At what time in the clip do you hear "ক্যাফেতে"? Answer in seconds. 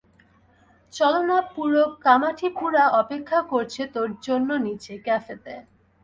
4.97-5.53